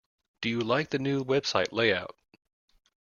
[0.41, 2.17] Do you like the new website layout?